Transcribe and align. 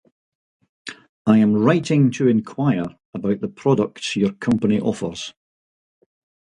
I 1.27 1.37
am 1.37 1.53
writing 1.53 2.09
to 2.13 2.27
inquire 2.27 2.97
about 3.13 3.39
the 3.41 3.47
products 3.47 4.15
your 4.15 4.33
company 4.33 4.79
offers. 4.81 5.35